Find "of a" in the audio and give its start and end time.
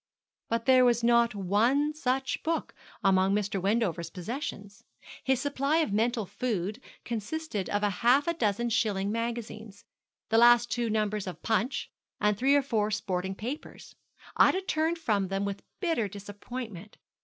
7.69-7.91